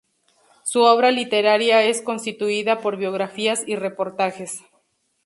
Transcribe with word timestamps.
Su 0.63 0.81
obra 0.81 1.11
literaria 1.11 1.83
es 1.83 2.01
constituida 2.01 2.79
por 2.79 2.97
biografías 2.97 3.61
y 3.67 3.75
reportajes. 3.75 4.61